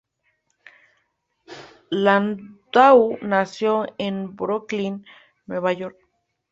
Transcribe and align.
Landau 1.93 3.19
nació 3.21 3.85
en 3.99 4.35
Brooklyn, 4.35 5.05
Nueva 5.45 5.73
York. 5.73 5.97